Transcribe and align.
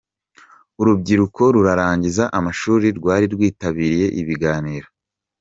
Urubyiruko 0.81 1.41
rurangiza 1.55 2.23
amashuri 2.37 2.87
rwari 2.97 3.25
rwitabiriye 3.33 4.07
ibiganiro. 4.21 4.87